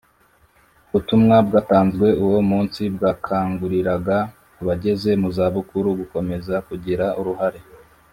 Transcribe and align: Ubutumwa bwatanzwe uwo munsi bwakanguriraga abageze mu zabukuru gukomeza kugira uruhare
Ubutumwa 0.87 1.35
bwatanzwe 1.47 2.07
uwo 2.25 2.39
munsi 2.49 2.81
bwakanguriraga 2.95 4.17
abageze 4.61 5.09
mu 5.21 5.29
zabukuru 5.35 5.87
gukomeza 5.99 6.55
kugira 6.67 7.05
uruhare 7.19 7.59